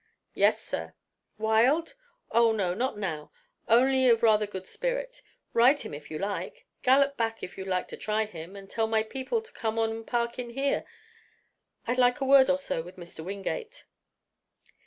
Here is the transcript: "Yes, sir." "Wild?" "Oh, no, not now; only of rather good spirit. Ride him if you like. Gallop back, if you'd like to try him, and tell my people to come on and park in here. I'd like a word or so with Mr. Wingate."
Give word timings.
"Yes, 0.33 0.59
sir." 0.59 0.95
"Wild?" 1.37 1.93
"Oh, 2.31 2.53
no, 2.53 2.73
not 2.73 2.97
now; 2.97 3.31
only 3.67 4.09
of 4.09 4.23
rather 4.23 4.47
good 4.47 4.65
spirit. 4.67 5.21
Ride 5.53 5.81
him 5.81 5.93
if 5.93 6.09
you 6.09 6.17
like. 6.17 6.65
Gallop 6.81 7.17
back, 7.17 7.43
if 7.43 7.55
you'd 7.55 7.67
like 7.67 7.87
to 7.89 7.97
try 7.97 8.25
him, 8.25 8.55
and 8.55 8.67
tell 8.67 8.87
my 8.87 9.03
people 9.03 9.43
to 9.43 9.51
come 9.53 9.77
on 9.77 9.91
and 9.91 10.07
park 10.07 10.39
in 10.39 10.49
here. 10.49 10.85
I'd 11.85 11.99
like 11.99 12.19
a 12.19 12.25
word 12.25 12.49
or 12.49 12.57
so 12.57 12.81
with 12.81 12.95
Mr. 12.95 13.23
Wingate." 13.23 13.85